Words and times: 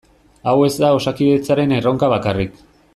Hau 0.51 0.55
ez 0.67 0.71
da 0.85 0.89
Osakidetzaren 1.01 1.77
erronka 1.81 2.11
bakarrik. 2.17 2.59